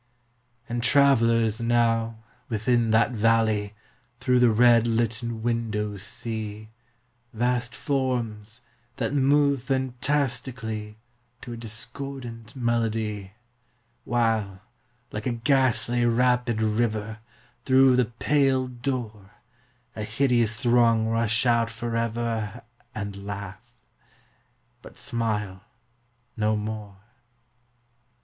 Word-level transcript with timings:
And 0.67 0.81
travellers, 0.81 1.61
now, 1.61 2.17
within 2.49 2.89
that 2.89 3.11
valley, 3.11 3.75
Through 4.19 4.39
the 4.39 4.49
red 4.49 4.87
litten 4.87 5.43
windows 5.43 6.01
see 6.01 6.71
Vast 7.33 7.75
forms, 7.75 8.61
that 8.95 9.13
move 9.13 9.61
fantastically 9.61 10.97
To 11.41 11.53
a 11.53 11.55
discordant 11.55 12.55
melody, 12.55 13.33
While, 14.03 14.63
like 15.11 15.27
a 15.27 15.33
ghastly 15.33 16.03
rapid 16.07 16.63
river, 16.63 17.19
Through 17.63 17.95
the 17.95 18.05
pale 18.05 18.67
door 18.67 19.29
A 19.95 20.01
hideous 20.01 20.57
throng 20.57 21.09
rush 21.09 21.45
out 21.45 21.69
forever 21.69 22.63
And 22.95 23.23
laugh 23.23 23.71
but 24.81 24.97
smile 24.97 25.61
no 26.35 26.55
more. 26.57 26.97